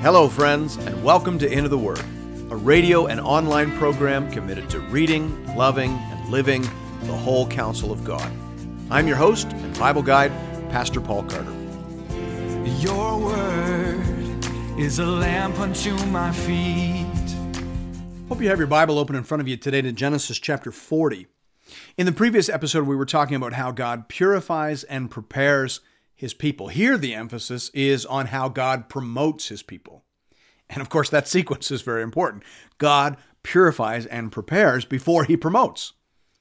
Hello, 0.00 0.28
friends, 0.28 0.76
and 0.76 1.02
welcome 1.02 1.40
to 1.40 1.52
Into 1.52 1.68
the 1.68 1.76
Word, 1.76 1.98
a 2.50 2.56
radio 2.56 3.06
and 3.06 3.18
online 3.18 3.76
program 3.78 4.30
committed 4.30 4.70
to 4.70 4.78
reading, 4.78 5.56
loving, 5.56 5.90
and 5.90 6.30
living 6.30 6.62
the 7.02 7.16
whole 7.16 7.48
counsel 7.48 7.90
of 7.90 8.04
God. 8.04 8.30
I'm 8.92 9.08
your 9.08 9.16
host 9.16 9.48
and 9.48 9.76
Bible 9.76 10.02
guide, 10.02 10.30
Pastor 10.70 11.00
Paul 11.00 11.24
Carter. 11.24 11.52
Your 12.78 13.18
word 13.18 14.46
is 14.78 15.00
a 15.00 15.04
lamp 15.04 15.58
unto 15.58 15.96
my 16.06 16.30
feet. 16.30 17.04
Hope 18.28 18.40
you 18.40 18.50
have 18.50 18.58
your 18.58 18.68
Bible 18.68 19.00
open 19.00 19.16
in 19.16 19.24
front 19.24 19.40
of 19.40 19.48
you 19.48 19.56
today 19.56 19.82
to 19.82 19.90
Genesis 19.90 20.38
chapter 20.38 20.70
40. 20.70 21.26
In 21.96 22.06
the 22.06 22.12
previous 22.12 22.48
episode, 22.48 22.86
we 22.86 22.94
were 22.94 23.04
talking 23.04 23.34
about 23.34 23.54
how 23.54 23.72
God 23.72 24.08
purifies 24.08 24.84
and 24.84 25.10
prepares 25.10 25.80
his 26.18 26.34
people. 26.34 26.66
Here, 26.66 26.98
the 26.98 27.14
emphasis 27.14 27.70
is 27.72 28.04
on 28.04 28.26
how 28.26 28.48
God 28.48 28.88
promotes 28.88 29.48
his 29.48 29.62
people. 29.62 30.04
And 30.68 30.82
of 30.82 30.88
course, 30.88 31.08
that 31.10 31.28
sequence 31.28 31.70
is 31.70 31.82
very 31.82 32.02
important. 32.02 32.42
God 32.76 33.16
purifies 33.44 34.04
and 34.04 34.32
prepares 34.32 34.84
before 34.84 35.22
he 35.22 35.36
promotes. 35.36 35.92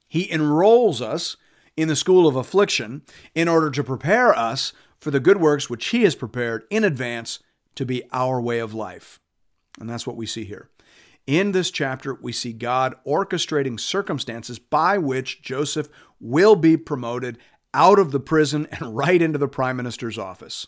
He 0.07 0.29
enrolls 0.31 0.99
us 0.99 1.37
in 1.77 1.87
the 1.87 1.95
school 1.95 2.27
of 2.27 2.35
affliction 2.35 3.03
in 3.35 3.47
order 3.47 3.69
to 3.69 3.83
prepare 3.83 4.35
us 4.35 4.73
for 4.99 5.11
the 5.11 5.19
good 5.19 5.37
works 5.37 5.69
which 5.69 5.85
he 5.89 6.01
has 6.03 6.15
prepared 6.15 6.63
in 6.71 6.83
advance 6.83 7.37
to 7.75 7.85
be 7.85 8.01
our 8.11 8.41
way 8.41 8.57
of 8.57 8.73
life. 8.73 9.19
And 9.79 9.87
that's 9.87 10.07
what 10.07 10.17
we 10.17 10.25
see 10.25 10.43
here. 10.43 10.71
In 11.27 11.51
this 11.51 11.69
chapter, 11.69 12.15
we 12.15 12.31
see 12.31 12.51
God 12.51 12.95
orchestrating 13.05 13.79
circumstances 13.79 14.57
by 14.57 14.97
which 14.97 15.43
Joseph 15.43 15.87
will 16.19 16.55
be 16.55 16.77
promoted 16.77 17.37
out 17.73 17.99
of 17.99 18.11
the 18.11 18.19
prison 18.19 18.67
and 18.71 18.95
right 18.95 19.21
into 19.21 19.37
the 19.37 19.47
prime 19.47 19.77
minister's 19.77 20.17
office. 20.17 20.67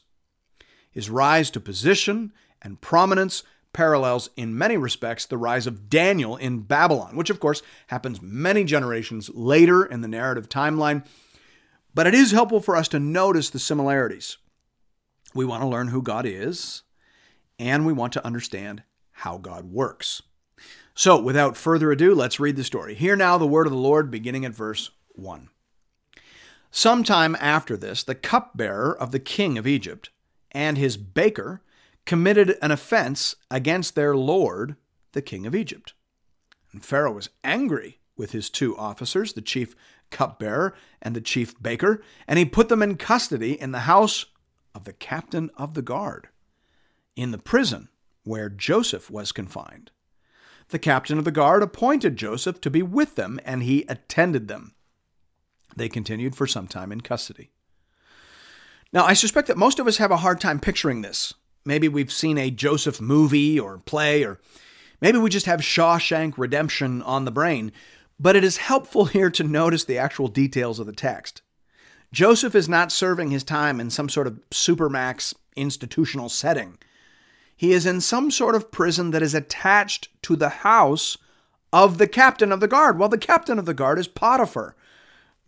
His 0.91 1.09
rise 1.09 1.51
to 1.51 1.59
position 1.59 2.33
and 2.61 2.81
prominence 2.81 3.43
parallels 3.73 4.29
in 4.35 4.57
many 4.57 4.77
respects 4.77 5.25
the 5.25 5.37
rise 5.37 5.67
of 5.67 5.89
Daniel 5.89 6.35
in 6.35 6.61
Babylon, 6.61 7.15
which 7.15 7.29
of 7.29 7.39
course 7.39 7.61
happens 7.87 8.21
many 8.21 8.63
generations 8.63 9.29
later 9.29 9.85
in 9.85 10.01
the 10.01 10.07
narrative 10.07 10.49
timeline. 10.49 11.05
But 11.93 12.07
it 12.07 12.13
is 12.13 12.31
helpful 12.31 12.59
for 12.59 12.75
us 12.75 12.87
to 12.89 12.99
notice 12.99 13.49
the 13.49 13.59
similarities. 13.59 14.37
We 15.33 15.45
want 15.45 15.61
to 15.61 15.67
learn 15.67 15.89
who 15.89 16.01
God 16.01 16.25
is, 16.25 16.83
and 17.59 17.85
we 17.85 17.93
want 17.93 18.13
to 18.13 18.25
understand 18.25 18.83
how 19.11 19.37
God 19.37 19.65
works. 19.65 20.21
So, 20.95 21.21
without 21.21 21.55
further 21.55 21.91
ado, 21.91 22.13
let's 22.13 22.39
read 22.39 22.55
the 22.55 22.63
story. 22.63 22.95
Hear 22.95 23.15
now 23.15 23.37
the 23.37 23.47
word 23.47 23.67
of 23.67 23.71
the 23.71 23.77
Lord, 23.77 24.11
beginning 24.11 24.43
at 24.43 24.53
verse 24.53 24.91
1. 25.13 25.49
Sometime 26.71 27.35
after 27.39 27.75
this, 27.75 28.03
the 28.03 28.15
cupbearer 28.15 28.95
of 28.97 29.11
the 29.11 29.19
king 29.19 29.57
of 29.57 29.67
Egypt 29.67 30.09
and 30.51 30.77
his 30.77 30.97
baker 30.97 31.61
committed 32.05 32.57
an 32.61 32.71
offense 32.71 33.35
against 33.51 33.95
their 33.95 34.15
lord, 34.15 34.75
the 35.13 35.21
king 35.21 35.45
of 35.45 35.55
Egypt. 35.55 35.93
And 36.71 36.83
Pharaoh 36.83 37.13
was 37.13 37.29
angry 37.43 37.99
with 38.15 38.31
his 38.31 38.49
two 38.49 38.77
officers, 38.77 39.33
the 39.33 39.41
chief 39.41 39.75
cupbearer 40.11 40.75
and 41.01 41.15
the 41.15 41.21
chief 41.21 41.59
baker, 41.61 42.01
and 42.27 42.39
he 42.39 42.45
put 42.45 42.69
them 42.69 42.81
in 42.81 42.97
custody 42.97 43.59
in 43.59 43.71
the 43.71 43.79
house 43.79 44.25
of 44.75 44.83
the 44.83 44.93
captain 44.93 45.49
of 45.57 45.73
the 45.73 45.81
guard, 45.81 46.29
in 47.15 47.31
the 47.31 47.37
prison 47.37 47.89
where 48.23 48.49
Joseph 48.49 49.09
was 49.09 49.31
confined 49.31 49.91
the 50.69 50.79
captain 50.79 51.17
of 51.17 51.25
the 51.25 51.31
guard 51.31 51.61
appointed 51.61 52.15
Joseph 52.15 52.61
to 52.61 52.69
be 52.69 52.81
with 52.81 53.15
them, 53.15 53.39
and 53.43 53.63
he 53.63 53.85
attended 53.89 54.47
them. 54.47 54.73
They 55.75 55.89
continued 55.89 56.35
for 56.35 56.47
some 56.47 56.67
time 56.67 56.91
in 56.91 57.01
custody. 57.01 57.51
Now, 58.91 59.05
I 59.05 59.13
suspect 59.13 59.47
that 59.47 59.57
most 59.57 59.79
of 59.79 59.87
us 59.87 59.97
have 59.97 60.11
a 60.11 60.17
hard 60.17 60.41
time 60.41 60.59
picturing 60.59 61.01
this. 61.01 61.33
Maybe 61.65 61.87
we've 61.87 62.11
seen 62.11 62.37
a 62.37 62.49
Joseph 62.49 62.99
movie 62.99 63.59
or 63.59 63.77
play, 63.79 64.23
or 64.23 64.39
maybe 65.01 65.19
we 65.19 65.29
just 65.29 65.45
have 65.45 65.59
Shawshank 65.59 66.37
Redemption 66.37 67.01
on 67.03 67.25
the 67.25 67.31
brain, 67.31 67.71
but 68.19 68.35
it 68.35 68.43
is 68.43 68.57
helpful 68.57 69.05
here 69.05 69.29
to 69.29 69.43
notice 69.43 69.83
the 69.83 69.97
actual 69.97 70.27
details 70.27 70.79
of 70.79 70.87
the 70.87 70.93
text. 70.93 71.41
Joseph 72.11 72.55
is 72.55 72.67
not 72.67 72.91
serving 72.91 73.29
his 73.29 73.43
time 73.43 73.79
in 73.79 73.91
some 73.91 74.09
sort 74.09 74.25
of 74.25 74.41
supermax 74.49 75.35
institutional 75.55 76.29
setting. 76.29 76.77
He 77.55 77.71
is 77.71 77.85
in 77.85 78.01
some 78.01 78.31
sort 78.31 78.55
of 78.55 78.71
prison 78.71 79.11
that 79.11 79.21
is 79.21 79.35
attached 79.35 80.09
to 80.23 80.35
the 80.35 80.49
house 80.49 81.17
of 81.71 81.97
the 81.97 82.07
captain 82.07 82.51
of 82.51 82.61
the 82.61 82.67
guard. 82.67 82.97
Well, 82.97 83.09
the 83.09 83.17
captain 83.17 83.59
of 83.59 83.65
the 83.65 83.73
guard 83.73 83.99
is 83.99 84.07
Potiphar. 84.07 84.75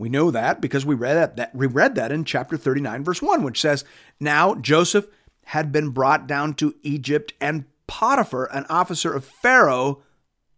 We 0.01 0.09
know 0.09 0.31
that 0.31 0.62
because 0.62 0.84
we 0.84 0.95
read 0.95 1.35
that, 1.38 1.53
we 1.53 1.67
read 1.67 1.94
that 1.94 2.12
in 2.12 2.25
chapter 2.25 2.57
39 2.57 3.03
verse 3.03 3.22
1 3.22 3.44
which 3.44 3.62
says, 3.62 3.85
"Now 4.19 4.56
Joseph 4.56 5.06
had 5.45 5.72
been 5.72 5.91
brought 5.91 6.25
down 6.25 6.56
to 6.56 6.73
Egypt 6.81 7.34
and 7.39 7.66
Potiphar, 7.85 8.45
an 8.45 8.66
officer 8.67 9.13
of 9.13 9.23
Pharaoh, 9.23 10.01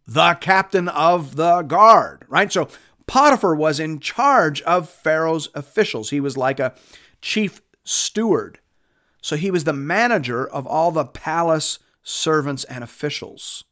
the 0.06 0.38
captain 0.40 0.88
of 0.88 1.36
the 1.36 1.60
guard." 1.60 2.24
Right? 2.26 2.50
So 2.50 2.68
Potiphar 3.06 3.54
was 3.54 3.78
in 3.78 4.00
charge 4.00 4.62
of 4.62 4.88
Pharaoh's 4.88 5.50
officials. 5.54 6.08
He 6.08 6.20
was 6.20 6.38
like 6.38 6.58
a 6.58 6.74
chief 7.20 7.60
steward. 7.84 8.60
So 9.20 9.36
he 9.36 9.50
was 9.50 9.64
the 9.64 9.74
manager 9.74 10.46
of 10.46 10.66
all 10.66 10.90
the 10.90 11.04
palace 11.04 11.78
servants 12.02 12.64
and 12.64 12.82
officials. 12.82 13.64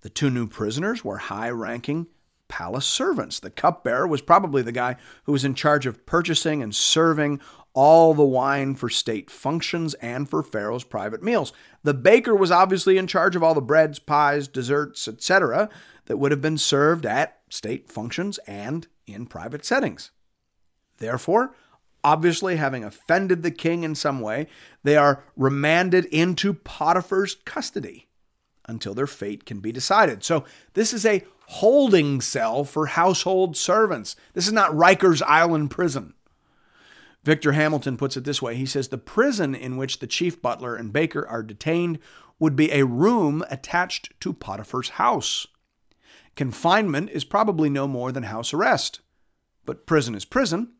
The 0.00 0.08
two 0.08 0.30
new 0.30 0.46
prisoners 0.46 1.04
were 1.04 1.18
high 1.18 1.50
ranking 1.50 2.06
palace 2.50 2.84
servants. 2.84 3.38
The 3.38 3.48
cupbearer 3.48 4.06
was 4.06 4.20
probably 4.20 4.60
the 4.60 4.72
guy 4.72 4.96
who 5.24 5.32
was 5.32 5.44
in 5.44 5.54
charge 5.54 5.86
of 5.86 6.04
purchasing 6.04 6.62
and 6.62 6.74
serving 6.74 7.40
all 7.72 8.12
the 8.12 8.24
wine 8.24 8.74
for 8.74 8.90
state 8.90 9.30
functions 9.30 9.94
and 9.94 10.28
for 10.28 10.42
Pharaoh's 10.42 10.82
private 10.82 11.22
meals. 11.22 11.52
The 11.84 11.94
baker 11.94 12.34
was 12.34 12.50
obviously 12.50 12.98
in 12.98 13.06
charge 13.06 13.36
of 13.36 13.44
all 13.44 13.54
the 13.54 13.62
breads, 13.62 14.00
pies, 14.00 14.48
desserts, 14.48 15.06
etc., 15.06 15.70
that 16.06 16.16
would 16.16 16.32
have 16.32 16.40
been 16.40 16.58
served 16.58 17.06
at 17.06 17.38
state 17.48 17.88
functions 17.88 18.38
and 18.48 18.88
in 19.06 19.26
private 19.26 19.64
settings. 19.64 20.10
Therefore, 20.98 21.54
obviously 22.02 22.56
having 22.56 22.82
offended 22.82 23.44
the 23.44 23.52
king 23.52 23.84
in 23.84 23.94
some 23.94 24.20
way, 24.20 24.48
they 24.82 24.96
are 24.96 25.22
remanded 25.36 26.06
into 26.06 26.52
Potiphar's 26.52 27.36
custody 27.44 28.08
until 28.70 28.94
their 28.94 29.06
fate 29.06 29.44
can 29.44 29.60
be 29.60 29.72
decided. 29.72 30.24
So, 30.24 30.44
this 30.74 30.94
is 30.94 31.04
a 31.04 31.24
holding 31.48 32.20
cell 32.20 32.64
for 32.64 32.86
household 32.86 33.56
servants. 33.56 34.16
This 34.32 34.46
is 34.46 34.52
not 34.52 34.70
Rikers 34.70 35.20
Island 35.26 35.70
prison. 35.70 36.14
Victor 37.24 37.52
Hamilton 37.52 37.96
puts 37.96 38.16
it 38.16 38.24
this 38.24 38.40
way 38.40 38.54
He 38.56 38.66
says, 38.66 38.88
The 38.88 38.98
prison 38.98 39.54
in 39.54 39.76
which 39.76 39.98
the 39.98 40.06
chief 40.06 40.40
butler 40.40 40.76
and 40.76 40.92
baker 40.92 41.26
are 41.26 41.42
detained 41.42 41.98
would 42.38 42.56
be 42.56 42.72
a 42.72 42.86
room 42.86 43.44
attached 43.50 44.18
to 44.20 44.32
Potiphar's 44.32 44.90
house. 44.90 45.46
Confinement 46.36 47.10
is 47.10 47.24
probably 47.24 47.68
no 47.68 47.86
more 47.86 48.12
than 48.12 48.22
house 48.22 48.54
arrest. 48.54 49.00
But 49.66 49.86
prison 49.86 50.14
is 50.14 50.24
prison, 50.24 50.72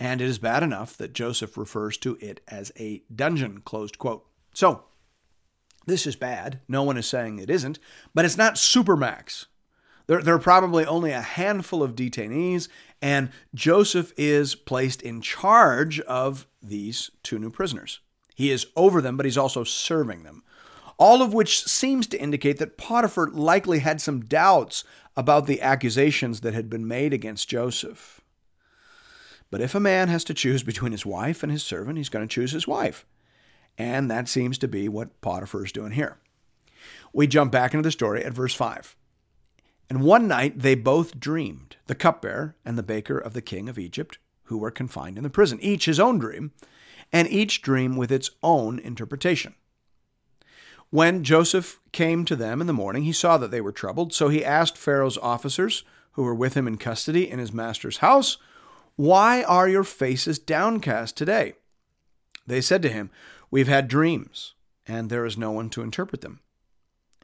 and 0.00 0.20
it 0.20 0.28
is 0.28 0.38
bad 0.38 0.62
enough 0.62 0.96
that 0.96 1.12
Joseph 1.12 1.58
refers 1.58 1.98
to 1.98 2.16
it 2.20 2.40
as 2.48 2.72
a 2.78 3.02
dungeon, 3.14 3.60
closed 3.64 3.98
quote. 3.98 4.24
So, 4.54 4.84
this 5.86 6.06
is 6.06 6.16
bad. 6.16 6.60
No 6.68 6.82
one 6.82 6.96
is 6.96 7.06
saying 7.06 7.38
it 7.38 7.50
isn't, 7.50 7.78
but 8.14 8.24
it's 8.24 8.36
not 8.36 8.54
supermax. 8.54 9.46
There, 10.06 10.22
there 10.22 10.34
are 10.34 10.40
probably 10.40 10.84
only 10.84 11.12
a 11.12 11.20
handful 11.20 11.82
of 11.82 11.94
detainees, 11.94 12.68
and 13.02 13.30
Joseph 13.54 14.12
is 14.16 14.54
placed 14.54 15.02
in 15.02 15.20
charge 15.20 16.00
of 16.00 16.46
these 16.62 17.10
two 17.22 17.38
new 17.38 17.50
prisoners. 17.50 18.00
He 18.34 18.50
is 18.50 18.66
over 18.76 19.00
them, 19.00 19.16
but 19.16 19.26
he's 19.26 19.38
also 19.38 19.64
serving 19.64 20.22
them. 20.22 20.42
All 20.98 21.22
of 21.22 21.34
which 21.34 21.64
seems 21.64 22.06
to 22.08 22.20
indicate 22.20 22.58
that 22.58 22.78
Potiphar 22.78 23.28
likely 23.30 23.80
had 23.80 24.00
some 24.00 24.22
doubts 24.22 24.84
about 25.16 25.46
the 25.46 25.60
accusations 25.60 26.40
that 26.40 26.54
had 26.54 26.70
been 26.70 26.86
made 26.86 27.12
against 27.12 27.48
Joseph. 27.48 28.20
But 29.50 29.60
if 29.60 29.74
a 29.74 29.80
man 29.80 30.08
has 30.08 30.24
to 30.24 30.34
choose 30.34 30.62
between 30.62 30.92
his 30.92 31.06
wife 31.06 31.42
and 31.42 31.52
his 31.52 31.62
servant, 31.62 31.98
he's 31.98 32.08
going 32.08 32.26
to 32.26 32.32
choose 32.32 32.52
his 32.52 32.66
wife. 32.66 33.06
And 33.78 34.10
that 34.10 34.28
seems 34.28 34.58
to 34.58 34.68
be 34.68 34.88
what 34.88 35.20
Potiphar 35.20 35.64
is 35.64 35.72
doing 35.72 35.92
here. 35.92 36.18
We 37.12 37.26
jump 37.26 37.52
back 37.52 37.74
into 37.74 37.82
the 37.82 37.90
story 37.90 38.24
at 38.24 38.32
verse 38.32 38.54
5. 38.54 38.96
And 39.88 40.02
one 40.02 40.26
night 40.26 40.60
they 40.60 40.74
both 40.74 41.20
dreamed, 41.20 41.76
the 41.86 41.94
cupbearer 41.94 42.56
and 42.64 42.76
the 42.76 42.82
baker 42.82 43.18
of 43.18 43.34
the 43.34 43.42
king 43.42 43.68
of 43.68 43.78
Egypt, 43.78 44.18
who 44.44 44.58
were 44.58 44.70
confined 44.70 45.16
in 45.16 45.24
the 45.24 45.30
prison, 45.30 45.58
each 45.60 45.84
his 45.84 46.00
own 46.00 46.18
dream, 46.18 46.52
and 47.12 47.28
each 47.28 47.62
dream 47.62 47.96
with 47.96 48.10
its 48.10 48.30
own 48.42 48.78
interpretation. 48.78 49.54
When 50.90 51.24
Joseph 51.24 51.80
came 51.92 52.24
to 52.24 52.36
them 52.36 52.60
in 52.60 52.66
the 52.66 52.72
morning, 52.72 53.04
he 53.04 53.12
saw 53.12 53.38
that 53.38 53.50
they 53.50 53.60
were 53.60 53.72
troubled, 53.72 54.12
so 54.12 54.28
he 54.28 54.44
asked 54.44 54.78
Pharaoh's 54.78 55.18
officers, 55.18 55.84
who 56.12 56.22
were 56.22 56.34
with 56.34 56.54
him 56.54 56.66
in 56.66 56.78
custody 56.78 57.28
in 57.30 57.38
his 57.38 57.52
master's 57.52 57.98
house, 57.98 58.38
why 58.96 59.42
are 59.42 59.68
your 59.68 59.84
faces 59.84 60.38
downcast 60.38 61.16
today? 61.16 61.52
They 62.46 62.60
said 62.60 62.80
to 62.82 62.88
him, 62.88 63.10
We've 63.50 63.68
had 63.68 63.88
dreams, 63.88 64.54
and 64.86 65.08
there 65.08 65.24
is 65.24 65.38
no 65.38 65.50
one 65.50 65.70
to 65.70 65.82
interpret 65.82 66.20
them. 66.20 66.40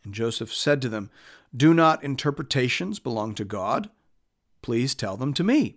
And 0.04 0.14
Joseph 0.14 0.52
said 0.52 0.82
to 0.82 0.88
them, 0.88 1.10
Do 1.56 1.74
not 1.74 2.02
interpretations 2.02 2.98
belong 2.98 3.34
to 3.36 3.44
God? 3.44 3.90
Please 4.62 4.94
tell 4.94 5.16
them 5.16 5.34
to 5.34 5.44
me. 5.44 5.76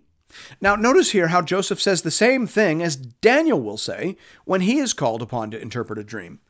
Now, 0.60 0.74
notice 0.74 1.10
here 1.10 1.28
how 1.28 1.42
Joseph 1.42 1.80
says 1.80 2.02
the 2.02 2.10
same 2.10 2.46
thing 2.46 2.82
as 2.82 2.96
Daniel 2.96 3.60
will 3.60 3.76
say 3.76 4.16
when 4.44 4.62
he 4.62 4.78
is 4.78 4.92
called 4.92 5.22
upon 5.22 5.50
to 5.50 5.60
interpret 5.60 5.98
a 5.98 6.04
dream. 6.04 6.40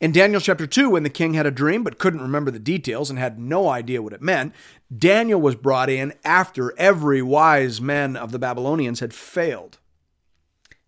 In 0.00 0.12
Daniel 0.12 0.40
chapter 0.40 0.66
2, 0.66 0.90
when 0.90 1.02
the 1.02 1.10
king 1.10 1.34
had 1.34 1.46
a 1.46 1.50
dream 1.50 1.84
but 1.84 1.98
couldn't 1.98 2.22
remember 2.22 2.50
the 2.50 2.58
details 2.58 3.10
and 3.10 3.18
had 3.18 3.38
no 3.38 3.68
idea 3.68 4.02
what 4.02 4.12
it 4.12 4.22
meant, 4.22 4.54
Daniel 4.96 5.40
was 5.40 5.54
brought 5.54 5.90
in 5.90 6.14
after 6.24 6.76
every 6.78 7.22
wise 7.22 7.80
man 7.80 8.16
of 8.16 8.32
the 8.32 8.38
Babylonians 8.38 9.00
had 9.00 9.14
failed. 9.14 9.78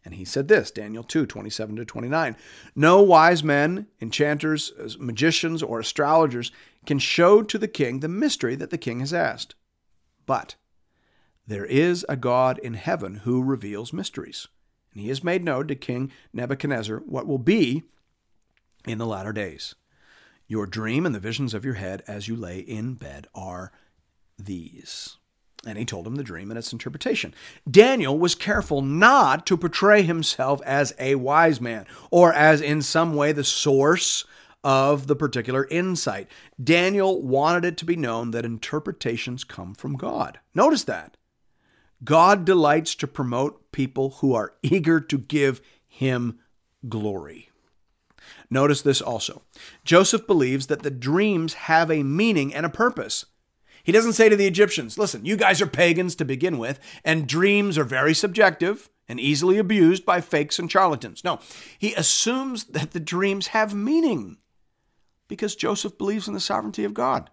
And 0.05 0.15
he 0.15 0.25
said 0.25 0.49
this, 0.49 0.71
Daniel 0.71 1.05
2, 1.05 1.27
27 1.27 1.77
to 1.77 1.85
29. 1.85 2.37
No 2.75 3.03
wise 3.03 3.45
men, 3.45 3.87
enchanters, 4.01 4.73
uh, 4.79 4.89
magicians, 4.99 5.63
or 5.63 5.81
astrologers 5.81 6.51
can 6.87 6.99
show 6.99 7.43
to 7.43 7.59
the 7.59 7.69
king 7.69 8.01
the 8.01 8.09
mystery 8.09 8.55
that 8.57 8.71
the 8.71 8.79
king 8.79 9.01
has 9.01 9.13
asked. 9.13 9.55
But 10.25 10.57
there 11.47 11.67
is 11.67 12.07
a 12.09 12.17
God 12.17 12.59
in 12.59 12.75
heaven 12.75 13.17
who 13.17 13.43
reveals 13.43 13.93
mysteries. 13.93 14.47
And 14.93 15.03
he 15.03 15.09
has 15.09 15.23
made 15.23 15.45
known 15.45 15.69
to 15.69 15.75
King 15.75 16.11
Nebuchadnezzar 16.33 16.99
what 16.99 17.27
will 17.27 17.39
be 17.39 17.83
in 18.87 18.99
the 18.99 19.07
latter 19.07 19.33
days. 19.33 19.75
Your 20.47 20.67
dream 20.67 21.07
and 21.07 21.15
the 21.15 21.21
visions 21.21 21.55
of 21.55 21.65
your 21.65 21.75
head 21.75 22.03
as 22.09 22.27
you 22.27 22.35
lay 22.35 22.59
in 22.59 22.95
bed 22.95 23.29
are 23.35 23.73
these. 24.39 25.17
And 25.67 25.77
he 25.77 25.85
told 25.85 26.07
him 26.07 26.15
the 26.15 26.23
dream 26.23 26.51
and 26.51 26.57
its 26.57 26.73
interpretation. 26.73 27.35
Daniel 27.71 28.19
was 28.19 28.35
careful 28.35 28.81
not 28.81 29.45
to 29.47 29.59
portray 29.59 30.03
himself 30.03 30.63
as 30.63 30.95
a 30.99 31.17
wise 31.17 31.61
man 31.61 31.87
or 32.11 32.33
as 32.33 32.61
in 32.61 32.81
some 32.81 33.15
way 33.15 33.33
the 33.33 33.45
source 33.45 34.25
of 34.65 35.07
the 35.07 35.17
particular 35.17 35.67
insight. 35.71 36.29
Daniel 36.63 37.23
wanted 37.23 37.65
it 37.65 37.77
to 37.79 37.85
be 37.85 37.97
known 37.97 38.31
that 38.31 38.45
interpretations 38.45 39.45
come 39.45 39.75
from 39.75 39.97
God. 39.97 40.39
Notice 40.55 40.85
that. 40.85 41.17
God 42.03 42.45
delights 42.47 42.95
to 42.97 43.07
promote 43.07 43.73
people 43.73 44.11
who 44.21 44.35
are 44.35 44.55
eager 44.63 45.01
to 45.01 45.19
give 45.19 45.61
him 45.87 46.39
glory. 46.89 47.51
Notice 48.49 48.83
this 48.83 49.01
also. 49.01 49.43
Joseph 49.85 50.27
believes 50.27 50.67
that 50.69 50.83
the 50.83 50.91
dreams 50.91 51.55
have 51.55 51.91
a 51.91 52.03
meaning 52.03 52.55
and 52.55 52.65
a 52.65 52.71
purpose. 52.71 53.27
He 53.83 53.93
doesn't 53.93 54.13
say 54.15 54.29
to 54.29 54.37
the 54.37 54.47
Egyptians, 54.47 54.99
listen, 54.99 55.25
you 55.25 55.37
guys 55.37 55.61
are 55.61 55.67
pagans 55.67 56.15
to 56.17 56.25
begin 56.25 56.59
with, 56.59 56.79
and 57.05 57.27
dreams 57.27 57.79
are 57.79 57.85
very 57.85 58.15
subjective 58.15 58.91
and 59.09 59.19
easily 59.19 59.59
abused 59.59 60.07
by 60.07 60.21
fakes 60.21 60.59
and 60.59 60.71
charlatans. 60.71 61.25
No, 61.25 61.41
he 61.79 61.95
assumes 61.95 62.65
that 62.65 62.93
the 62.93 63.01
dreams 63.01 63.49
have 63.49 63.75
meaning 63.75 64.39
because 65.29 65.57
Joseph 65.57 65.99
believes 65.99 66.29
in 66.29 66.35
the 66.35 66.41
sovereignty 66.41 66.85
of 66.85 66.95
God. 66.95 67.31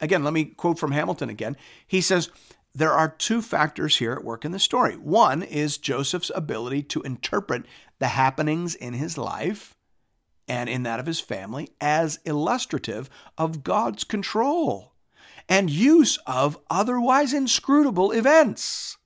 Again, 0.00 0.24
let 0.24 0.32
me 0.32 0.46
quote 0.46 0.78
from 0.78 0.92
Hamilton 0.92 1.28
again. 1.28 1.56
He 1.86 2.00
says, 2.00 2.30
There 2.74 2.92
are 2.92 3.08
two 3.08 3.42
factors 3.42 3.96
here 3.96 4.12
at 4.12 4.24
work 4.24 4.44
in 4.44 4.52
the 4.52 4.58
story. 4.58 4.94
One 4.94 5.42
is 5.42 5.78
Joseph's 5.78 6.30
ability 6.34 6.82
to 6.84 7.02
interpret 7.02 7.64
the 7.98 8.08
happenings 8.08 8.74
in 8.74 8.94
his 8.94 9.18
life 9.18 9.76
and 10.48 10.68
in 10.68 10.82
that 10.82 10.98
of 10.98 11.06
his 11.06 11.20
family 11.20 11.68
as 11.80 12.18
illustrative 12.24 13.08
of 13.38 13.62
God's 13.62 14.04
control 14.04 14.89
and 15.50 15.68
use 15.68 16.16
of 16.28 16.56
otherwise 16.70 17.34
inscrutable 17.34 18.12
events. 18.12 18.96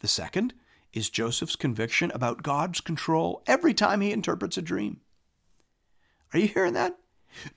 The 0.00 0.08
second 0.08 0.52
is 0.92 1.08
Joseph's 1.08 1.56
conviction 1.56 2.10
about 2.12 2.42
God's 2.42 2.80
control 2.80 3.42
every 3.46 3.72
time 3.72 4.00
he 4.00 4.12
interprets 4.12 4.58
a 4.58 4.62
dream. 4.62 5.00
Are 6.32 6.38
you 6.38 6.48
hearing 6.48 6.74
that? 6.74 6.98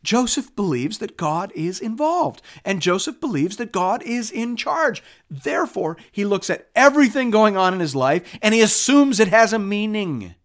Joseph 0.04 0.56
believes 0.56 1.00
that 1.00 1.18
God 1.18 1.51
is 1.54 1.80
involved, 1.80 2.42
and 2.66 2.81
Joseph 2.81 3.19
believes 3.19 3.57
that 3.57 3.72
God 3.72 4.01
is 4.04 4.31
in 4.31 4.56
charge. 4.56 5.04
Therefore, 5.30 5.98
he 6.12 6.25
looks 6.25 6.50
at 6.50 6.69
everything 6.75 7.30
going 7.31 7.57
on 7.57 7.74
in 7.74 7.80
his 7.80 7.95
life 7.95 8.38
and 8.42 8.54
he 8.54 8.62
assumes 8.62 9.19
it 9.19 9.28
has 9.28 9.54
a 9.54 9.60
meaning. 9.60 10.36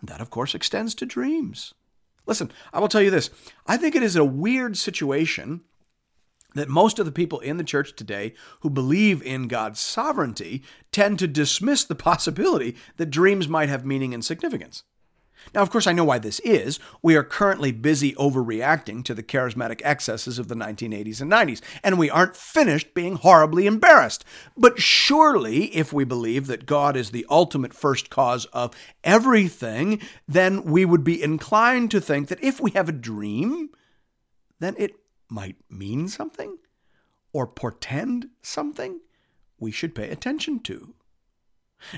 And 0.00 0.08
that, 0.08 0.20
of 0.20 0.30
course, 0.30 0.54
extends 0.54 0.94
to 0.96 1.06
dreams. 1.06 1.74
Listen, 2.26 2.50
I 2.72 2.80
will 2.80 2.88
tell 2.88 3.02
you 3.02 3.10
this 3.10 3.30
I 3.66 3.76
think 3.76 3.94
it 3.94 4.02
is 4.02 4.16
a 4.16 4.24
weird 4.24 4.76
situation 4.76 5.62
that 6.54 6.68
most 6.68 6.98
of 6.98 7.06
the 7.06 7.12
people 7.12 7.40
in 7.40 7.56
the 7.56 7.64
church 7.64 7.94
today 7.94 8.34
who 8.60 8.70
believe 8.70 9.22
in 9.22 9.48
God's 9.48 9.80
sovereignty 9.80 10.62
tend 10.92 11.18
to 11.18 11.26
dismiss 11.28 11.84
the 11.84 11.94
possibility 11.94 12.76
that 12.96 13.10
dreams 13.10 13.48
might 13.48 13.68
have 13.68 13.84
meaning 13.84 14.14
and 14.14 14.24
significance. 14.24 14.84
Now, 15.52 15.62
of 15.62 15.70
course, 15.70 15.86
I 15.86 15.92
know 15.92 16.04
why 16.04 16.18
this 16.18 16.40
is. 16.40 16.78
We 17.02 17.16
are 17.16 17.24
currently 17.24 17.72
busy 17.72 18.12
overreacting 18.14 19.04
to 19.04 19.14
the 19.14 19.22
charismatic 19.22 19.80
excesses 19.84 20.38
of 20.38 20.48
the 20.48 20.54
1980s 20.54 21.20
and 21.20 21.30
90s, 21.30 21.60
and 21.82 21.98
we 21.98 22.08
aren't 22.08 22.36
finished 22.36 22.94
being 22.94 23.16
horribly 23.16 23.66
embarrassed. 23.66 24.24
But 24.56 24.80
surely, 24.80 25.66
if 25.76 25.92
we 25.92 26.04
believe 26.04 26.46
that 26.46 26.66
God 26.66 26.96
is 26.96 27.10
the 27.10 27.26
ultimate 27.28 27.74
first 27.74 28.10
cause 28.10 28.46
of 28.46 28.74
everything, 29.02 30.00
then 30.26 30.64
we 30.64 30.84
would 30.84 31.04
be 31.04 31.22
inclined 31.22 31.90
to 31.90 32.00
think 32.00 32.28
that 32.28 32.42
if 32.42 32.60
we 32.60 32.70
have 32.72 32.88
a 32.88 32.92
dream, 32.92 33.70
then 34.60 34.74
it 34.78 34.92
might 35.34 35.56
mean 35.68 36.06
something 36.06 36.58
or 37.32 37.46
portend 37.46 38.28
something 38.40 39.00
we 39.58 39.72
should 39.72 39.94
pay 39.94 40.08
attention 40.08 40.60
to. 40.60 40.94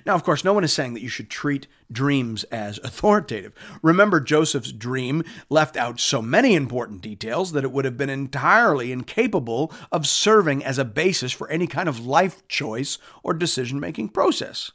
Now, 0.05 0.15
of 0.15 0.25
course, 0.25 0.43
no 0.43 0.55
one 0.55 0.65
is 0.65 0.73
saying 0.73 0.95
that 0.95 1.03
you 1.03 1.11
should 1.11 1.31
treat 1.31 1.67
dreams 1.93 2.45
as 2.45 2.79
authoritative. 2.85 3.53
Remember, 3.83 4.21
Joseph's 4.21 4.73
dream 4.73 5.23
left 5.51 5.77
out 5.77 6.01
so 6.01 6.23
many 6.23 6.55
important 6.55 7.03
details 7.03 7.53
that 7.53 7.63
it 7.63 7.71
would 7.71 7.85
have 7.85 7.99
been 7.99 8.11
entirely 8.11 8.91
incapable 8.91 9.73
of 9.93 10.07
serving 10.07 10.65
as 10.65 10.79
a 10.79 10.85
basis 10.85 11.31
for 11.31 11.49
any 11.51 11.67
kind 11.67 11.89
of 11.89 12.07
life 12.07 12.49
choice 12.49 12.99
or 13.23 13.35
decision 13.35 13.79
making 13.79 14.09
process. 14.09 14.73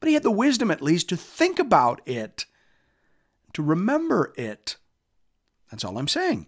But 0.00 0.08
he 0.08 0.14
had 0.14 0.22
the 0.22 0.30
wisdom, 0.30 0.70
at 0.70 0.82
least, 0.82 1.10
to 1.10 1.16
think 1.16 1.58
about 1.58 2.00
it, 2.06 2.46
to 3.52 3.62
remember 3.62 4.32
it. 4.36 4.76
That's 5.70 5.84
all 5.84 5.98
I'm 5.98 6.08
saying. 6.08 6.46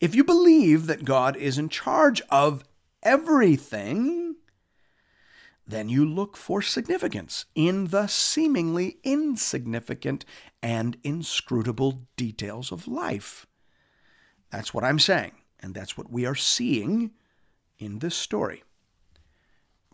If 0.00 0.14
you 0.14 0.24
believe 0.24 0.86
that 0.86 1.04
God 1.04 1.36
is 1.36 1.58
in 1.58 1.68
charge 1.68 2.20
of 2.30 2.64
everything, 3.02 4.36
then 5.66 5.88
you 5.90 6.04
look 6.04 6.36
for 6.36 6.62
significance 6.62 7.44
in 7.54 7.88
the 7.88 8.06
seemingly 8.06 8.96
insignificant 9.04 10.24
and 10.62 10.96
inscrutable 11.04 12.06
details 12.16 12.72
of 12.72 12.88
life. 12.88 13.46
That's 14.50 14.72
what 14.72 14.84
I'm 14.84 14.98
saying, 14.98 15.32
and 15.60 15.74
that's 15.74 15.98
what 15.98 16.10
we 16.10 16.24
are 16.24 16.34
seeing 16.34 17.10
in 17.78 17.98
this 17.98 18.16
story. 18.16 18.62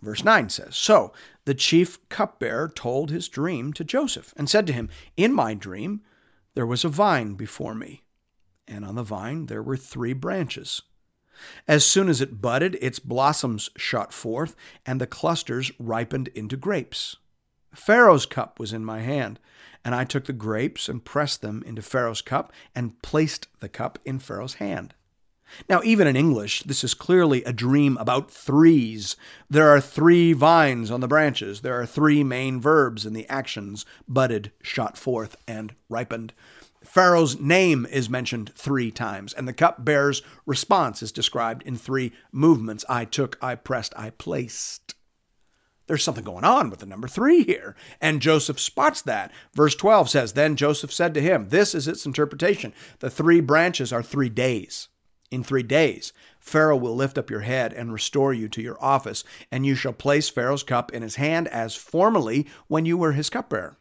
Verse 0.01 0.23
9 0.23 0.49
says 0.49 0.77
So 0.77 1.13
the 1.45 1.55
chief 1.55 2.09
cupbearer 2.09 2.69
told 2.69 3.11
his 3.11 3.29
dream 3.29 3.73
to 3.73 3.85
Joseph 3.85 4.33
and 4.37 4.49
said 4.49 4.67
to 4.69 4.73
him, 4.73 4.91
In 5.17 5.33
my 5.33 5.55
dream 5.55 6.03
there 6.55 6.67
was 6.67 6.85
a 6.85 6.89
vine 6.89 7.35
before 7.35 7.75
me, 7.75 8.04
and 8.67 8.85
on 8.85 8.95
the 8.95 9.03
vine 9.03 9.47
there 9.47 9.63
were 9.63 9.77
three 9.77 10.13
branches. 10.13 10.83
As 11.67 11.85
soon 11.85 12.09
as 12.09 12.21
it 12.21 12.41
budded, 12.41 12.79
its 12.81 12.99
blossoms 12.99 13.71
shot 13.77 14.13
forth, 14.13 14.55
and 14.87 15.01
the 15.01 15.07
clusters 15.07 15.73
ripened 15.79 16.29
into 16.29 16.57
grapes. 16.57 17.17
Pharaoh's 17.75 18.27
cup 18.27 18.61
was 18.61 18.73
in 18.73 18.85
my 18.85 19.01
hand, 19.01 19.41
and 19.85 19.95
I 19.95 20.05
took 20.05 20.27
the 20.27 20.33
grapes 20.33 20.89
and 20.89 21.05
pressed 21.05 21.43
them 21.43 21.63
into 21.67 21.83
Pharaoh's 21.83 22.23
cup 22.23 22.53
and 22.75 23.01
placed 23.03 23.49
the 23.61 23.69
cup 23.69 23.99
in 24.05 24.19
Pharaoh's 24.19 24.55
hand. 24.55 24.95
Now, 25.69 25.83
even 25.85 26.07
in 26.07 26.17
English, 26.17 26.63
this 26.63 26.83
is 26.83 26.95
clearly 26.95 27.45
a 27.45 27.53
dream 27.53 27.97
about 27.99 28.31
threes. 28.31 29.15
There 29.51 29.69
are 29.69 29.81
three 29.81 30.33
vines 30.33 30.91
on 30.91 31.01
the 31.01 31.09
branches. 31.09 31.61
There 31.61 31.79
are 31.79 31.87
three 31.87 32.25
main 32.25 32.61
verbs 32.61 33.05
in 33.05 33.13
the 33.13 33.29
actions 33.29 33.85
budded, 34.09 34.53
shot 34.63 34.97
forth, 34.97 35.37
and 35.47 35.75
ripened. 35.89 36.33
Pharaoh's 36.95 37.41
name 37.41 37.89
is 37.91 38.09
mentioned 38.09 38.53
three 38.55 38.93
times, 38.93 39.33
and 39.33 39.49
the 39.49 39.53
cupbearer's 39.53 40.23
response 40.47 41.03
is 41.03 41.11
described 41.11 41.65
in 41.65 41.77
three 41.77 42.13
movements 42.31 42.85
I 42.89 43.05
took, 43.05 43.37
I 43.43 43.57
pressed, 43.57 43.93
I 43.97 44.11
placed. 44.11 44.95
There's 45.89 46.05
something 46.05 46.23
going 46.23 46.45
on 46.45 46.71
with 46.71 46.79
the 46.79 46.87
number 46.87 47.09
three 47.09 47.43
here, 47.43 47.75
and 48.01 48.23
Joseph 48.23 48.61
spots 48.61 49.03
that. 49.03 49.33
Verse 49.55 49.75
12 49.75 50.09
says, 50.09 50.35
Then 50.35 50.55
Joseph 50.55 50.93
said 50.93 51.15
to 51.15 51.21
him, 51.21 51.49
This 51.49 51.75
is 51.75 51.89
its 51.89 52.07
interpretation. 52.07 52.73
The 53.01 53.11
three 53.11 53.41
branches 53.41 53.93
are 53.93 54.01
three 54.01 54.29
days. 54.29 54.87
In 55.33 55.43
three 55.43 55.65
days, 55.65 56.13
Pharaoh 56.39 56.77
will 56.77 56.95
lift 56.95 57.19
up 57.19 57.29
your 57.29 57.41
head 57.41 57.73
and 57.73 57.93
restore 57.93 58.33
you 58.33 58.49
to 58.51 58.63
your 58.63 58.81
office, 58.81 59.25
and 59.51 59.67
you 59.67 59.75
shall 59.75 59.93
place 59.93 60.29
Pharaoh's 60.29 60.63
cup 60.63 60.93
in 60.93 61.03
his 61.03 61.17
hand 61.17 61.49
as 61.49 61.75
formerly 61.75 62.47
when 62.69 62.87
you 62.87 62.97
were 62.97 63.15
his 63.15 63.31
cupbearer. 63.31 63.79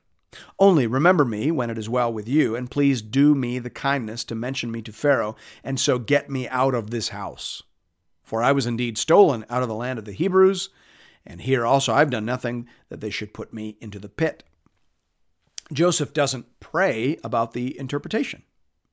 Only 0.60 0.88
remember 0.88 1.26
me 1.26 1.52
when 1.52 1.70
it 1.70 1.78
is 1.78 1.90
well 1.90 2.12
with 2.12 2.28
you, 2.28 2.56
and 2.56 2.72
please 2.72 3.02
do 3.02 3.36
me 3.36 3.60
the 3.60 3.70
kindness 3.70 4.24
to 4.26 4.36
mention 4.36 4.72
me 4.72 4.82
to 4.84 4.92
Pharaoh, 4.92 5.36
and 5.64 5.80
so 5.80 6.00
get 6.00 6.30
me 6.30 6.48
out 6.48 6.74
of 6.74 6.90
this 6.90 7.10
house. 7.10 7.64
For 8.24 8.42
I 8.42 8.52
was 8.52 8.66
indeed 8.66 8.98
stolen 8.98 9.46
out 9.50 9.62
of 9.62 9.68
the 9.68 9.76
land 9.76 10.00
of 10.00 10.06
the 10.06 10.12
Hebrews, 10.12 10.70
and 11.26 11.42
here 11.42 11.66
also 11.66 11.94
I've 11.94 12.10
done 12.10 12.26
nothing 12.26 12.68
that 12.90 13.02
they 13.02 13.10
should 13.10 13.34
put 13.34 13.54
me 13.54 13.78
into 13.82 14.00
the 14.00 14.10
pit. 14.10 14.44
Joseph 15.72 16.14
doesn't 16.14 16.60
pray 16.60 17.18
about 17.24 17.54
the 17.54 17.78
interpretation, 17.80 18.44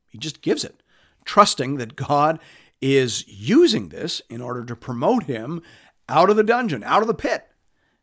he 0.09 0.19
just 0.19 0.43
gives 0.43 0.65
it, 0.65 0.83
trusting 1.25 1.77
that 1.77 1.97
God 1.97 2.39
is 2.81 3.27
using 3.29 3.89
this 3.89 4.23
in 4.31 4.41
order 4.41 4.65
to 4.65 4.75
promote 4.77 5.25
him 5.25 5.63
out 6.09 6.31
of 6.31 6.37
the 6.37 6.43
dungeon, 6.43 6.83
out 6.83 7.03
of 7.03 7.09
the 7.09 7.15
pit. 7.15 7.47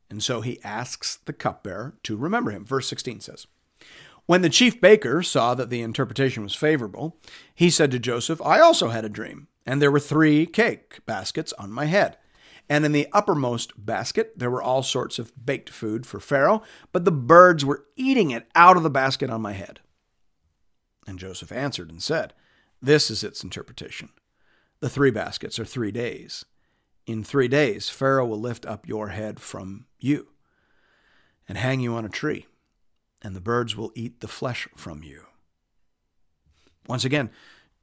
And 0.10 0.24
so 0.24 0.42
he 0.42 0.64
asks 0.64 1.18
the 1.26 1.34
cupbearer 1.34 1.96
to 2.04 2.16
remember 2.16 2.52
him. 2.52 2.66
Verse 2.66 2.88
16 2.88 3.22
says, 3.22 3.48
When 4.26 4.42
the 4.42 4.50
chief 4.50 4.80
baker 4.80 5.22
saw 5.22 5.54
that 5.56 5.70
the 5.70 5.82
interpretation 5.82 6.44
was 6.44 6.56
favorable, 6.56 7.18
he 7.54 7.70
said 7.70 7.92
to 7.92 8.00
Joseph, 8.00 8.42
I 8.42 8.60
also 8.60 8.90
had 8.90 9.06
a 9.06 9.10
dream, 9.10 9.48
and 9.66 9.82
there 9.82 9.92
were 9.92 10.00
three 10.00 10.46
cake 10.46 11.00
baskets 11.06 11.54
on 11.54 11.72
my 11.72 11.86
head. 11.86 12.18
And 12.70 12.86
in 12.86 12.92
the 12.92 13.08
uppermost 13.14 13.74
basket, 13.78 14.34
there 14.38 14.52
were 14.52 14.62
all 14.62 14.84
sorts 14.84 15.20
of 15.20 15.34
baked 15.46 15.70
food 15.70 16.06
for 16.06 16.20
Pharaoh, 16.20 16.64
but 16.92 17.06
the 17.06 17.12
birds 17.12 17.64
were 17.64 17.86
eating 17.96 18.32
it 18.32 18.48
out 18.56 18.76
of 18.76 18.84
the 18.84 18.90
basket 18.90 19.30
on 19.30 19.42
my 19.42 19.54
head. 19.54 19.80
And 21.06 21.18
Joseph 21.18 21.52
answered 21.52 21.90
and 21.90 22.04
said, 22.04 22.34
This 22.82 23.10
is 23.10 23.24
its 23.24 23.44
interpretation. 23.44 24.10
The 24.82 24.90
three 24.90 25.12
baskets 25.12 25.58
are 25.60 25.66
three 25.66 25.92
days. 25.92 26.44
In 27.08 27.24
three 27.24 27.48
days, 27.48 27.88
Pharaoh 27.88 28.26
will 28.26 28.40
lift 28.40 28.66
up 28.66 28.86
your 28.86 29.08
head 29.08 29.40
from 29.40 29.86
you 29.98 30.28
and 31.48 31.58
hang 31.58 31.80
you 31.80 31.96
on 31.96 32.04
a 32.04 32.10
tree, 32.10 32.48
and 33.22 33.34
the 33.34 33.42
birds 33.42 33.78
will 33.78 33.94
eat 33.96 34.20
the 34.20 34.28
flesh 34.28 34.68
from 34.76 35.04
you. 35.04 35.24
Once 36.86 37.06
again, 37.06 37.30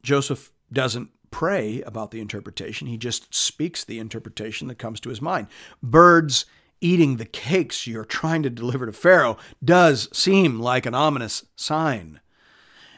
Joseph 0.02 0.52
doesn't 0.70 1.08
pray 1.30 1.80
about 1.82 2.10
the 2.10 2.20
interpretation, 2.20 2.86
he 2.86 2.98
just 2.98 3.34
speaks 3.34 3.82
the 3.82 3.98
interpretation 3.98 4.68
that 4.68 4.78
comes 4.78 5.00
to 5.00 5.08
his 5.08 5.22
mind. 5.22 5.46
Birds 5.82 6.44
eating 6.82 7.16
the 7.16 7.24
cakes 7.24 7.86
you're 7.86 8.04
trying 8.04 8.42
to 8.42 8.50
deliver 8.50 8.84
to 8.84 8.92
Pharaoh 8.92 9.38
does 9.64 10.06
seem 10.12 10.60
like 10.60 10.84
an 10.84 10.94
ominous 10.94 11.46
sign. 11.56 12.20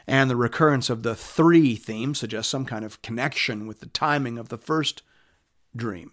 And 0.05 0.29
the 0.29 0.35
recurrence 0.35 0.89
of 0.89 1.03
the 1.03 1.15
three 1.15 1.77
theme 1.77 2.13
suggests 2.13 2.51
some 2.51 2.65
kind 2.65 2.83
of 2.83 3.01
connection 3.01 3.65
with 3.65 3.79
the 3.79 3.87
timing 3.87 4.37
of 4.37 4.49
the 4.49 4.57
first 4.57 5.03
dream. 5.73 6.11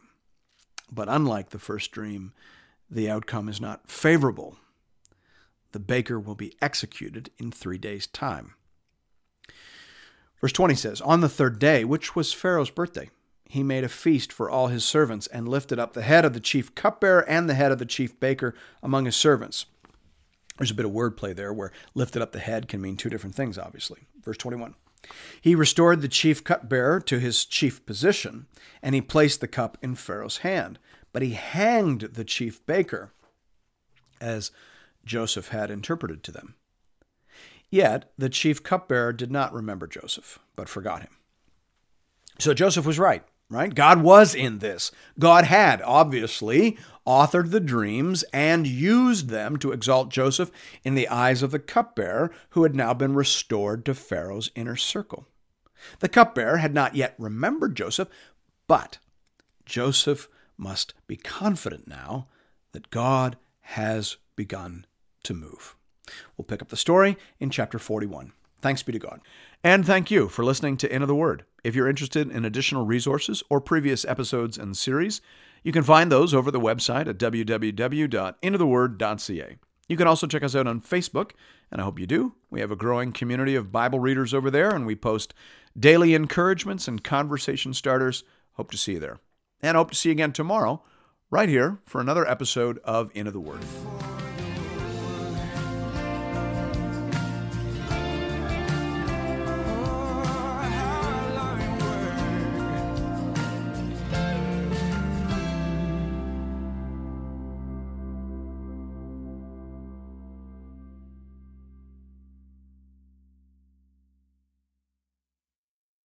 But 0.90 1.08
unlike 1.08 1.50
the 1.50 1.58
first 1.58 1.90
dream, 1.92 2.32
the 2.90 3.10
outcome 3.10 3.48
is 3.48 3.60
not 3.60 3.90
favorable. 3.90 4.56
The 5.72 5.80
baker 5.80 6.20
will 6.20 6.34
be 6.34 6.54
executed 6.62 7.30
in 7.38 7.50
three 7.50 7.78
days' 7.78 8.06
time. 8.06 8.54
Verse 10.40 10.52
20 10.52 10.74
says, 10.74 11.00
On 11.00 11.20
the 11.20 11.28
third 11.28 11.58
day, 11.58 11.84
which 11.84 12.14
was 12.14 12.32
Pharaoh's 12.32 12.70
birthday, 12.70 13.10
he 13.48 13.62
made 13.62 13.84
a 13.84 13.88
feast 13.88 14.32
for 14.32 14.50
all 14.50 14.68
his 14.68 14.84
servants 14.84 15.26
and 15.28 15.48
lifted 15.48 15.78
up 15.78 15.92
the 15.92 16.02
head 16.02 16.24
of 16.24 16.32
the 16.32 16.40
chief 16.40 16.74
cupbearer 16.74 17.28
and 17.28 17.48
the 17.48 17.54
head 17.54 17.72
of 17.72 17.78
the 17.78 17.86
chief 17.86 18.18
baker 18.20 18.54
among 18.82 19.04
his 19.06 19.16
servants. 19.16 19.66
There's 20.58 20.70
a 20.70 20.74
bit 20.74 20.86
of 20.86 20.92
wordplay 20.92 21.34
there 21.34 21.52
where 21.52 21.72
lifted 21.94 22.22
up 22.22 22.32
the 22.32 22.38
head 22.38 22.68
can 22.68 22.80
mean 22.80 22.96
two 22.96 23.10
different 23.10 23.34
things, 23.34 23.58
obviously. 23.58 24.06
Verse 24.22 24.36
21. 24.36 24.74
He 25.40 25.54
restored 25.54 26.00
the 26.00 26.08
chief 26.08 26.42
cupbearer 26.42 27.00
to 27.00 27.18
his 27.18 27.44
chief 27.44 27.84
position, 27.86 28.46
and 28.82 28.94
he 28.94 29.00
placed 29.00 29.40
the 29.40 29.48
cup 29.48 29.78
in 29.82 29.94
Pharaoh's 29.94 30.38
hand. 30.38 30.78
But 31.12 31.22
he 31.22 31.32
hanged 31.32 32.00
the 32.00 32.24
chief 32.24 32.64
baker, 32.66 33.12
as 34.20 34.50
Joseph 35.04 35.48
had 35.48 35.70
interpreted 35.70 36.22
to 36.24 36.32
them. 36.32 36.54
Yet 37.70 38.12
the 38.16 38.28
chief 38.28 38.62
cupbearer 38.62 39.12
did 39.12 39.30
not 39.30 39.52
remember 39.52 39.86
Joseph, 39.86 40.38
but 40.56 40.68
forgot 40.68 41.02
him. 41.02 41.16
So 42.38 42.54
Joseph 42.54 42.86
was 42.86 42.98
right, 42.98 43.22
right? 43.48 43.74
God 43.74 44.02
was 44.02 44.34
in 44.34 44.58
this. 44.58 44.90
God 45.18 45.44
had, 45.44 45.82
obviously, 45.82 46.78
authored 47.06 47.50
the 47.50 47.60
dreams 47.60 48.22
and 48.32 48.66
used 48.66 49.28
them 49.28 49.56
to 49.58 49.72
exalt 49.72 50.08
Joseph 50.08 50.50
in 50.82 50.94
the 50.94 51.08
eyes 51.08 51.42
of 51.42 51.50
the 51.50 51.58
cupbearer, 51.58 52.30
who 52.50 52.62
had 52.62 52.74
now 52.74 52.94
been 52.94 53.14
restored 53.14 53.84
to 53.84 53.94
Pharaoh's 53.94 54.50
inner 54.54 54.76
circle. 54.76 55.26
The 56.00 56.08
cupbearer 56.08 56.58
had 56.58 56.74
not 56.74 56.94
yet 56.94 57.14
remembered 57.18 57.76
Joseph, 57.76 58.08
but 58.66 58.98
Joseph 59.66 60.28
must 60.56 60.94
be 61.06 61.16
confident 61.16 61.86
now 61.88 62.28
that 62.72 62.90
God 62.90 63.36
has 63.60 64.16
begun 64.36 64.86
to 65.24 65.34
move. 65.34 65.76
We'll 66.36 66.44
pick 66.44 66.62
up 66.62 66.68
the 66.68 66.76
story 66.76 67.16
in 67.38 67.50
chapter 67.50 67.78
41. 67.78 68.32
Thanks 68.60 68.82
be 68.82 68.92
to 68.92 68.98
God. 68.98 69.20
And 69.62 69.84
thank 69.84 70.10
you 70.10 70.28
for 70.28 70.44
listening 70.44 70.76
to 70.78 70.94
Into 70.94 71.06
the 71.06 71.14
Word. 71.14 71.44
If 71.62 71.74
you're 71.74 71.88
interested 71.88 72.30
in 72.30 72.44
additional 72.44 72.86
resources 72.86 73.42
or 73.48 73.60
previous 73.60 74.04
episodes 74.04 74.58
and 74.58 74.76
series, 74.76 75.20
you 75.64 75.72
can 75.72 75.82
find 75.82 76.12
those 76.12 76.32
over 76.32 76.52
the 76.52 76.60
website 76.60 77.08
at 77.08 77.18
www.intotheword.ca. 77.18 79.56
You 79.88 79.96
can 79.96 80.06
also 80.06 80.26
check 80.26 80.42
us 80.42 80.54
out 80.54 80.66
on 80.66 80.80
Facebook, 80.80 81.32
and 81.70 81.80
I 81.80 81.84
hope 81.84 81.98
you 81.98 82.06
do. 82.06 82.34
We 82.50 82.60
have 82.60 82.70
a 82.70 82.76
growing 82.76 83.12
community 83.12 83.54
of 83.54 83.72
Bible 83.72 83.98
readers 83.98 84.32
over 84.32 84.50
there, 84.50 84.70
and 84.70 84.86
we 84.86 84.94
post 84.94 85.34
daily 85.78 86.14
encouragements 86.14 86.86
and 86.86 87.02
conversation 87.02 87.74
starters. 87.74 88.24
Hope 88.52 88.70
to 88.70 88.78
see 88.78 88.92
you 88.92 89.00
there. 89.00 89.18
And 89.60 89.76
hope 89.76 89.90
to 89.90 89.96
see 89.96 90.10
you 90.10 90.14
again 90.14 90.32
tomorrow, 90.32 90.82
right 91.30 91.48
here, 91.48 91.78
for 91.86 92.00
another 92.00 92.28
episode 92.28 92.78
of 92.84 93.10
Into 93.14 93.30
the 93.30 93.40
Word. 93.40 93.60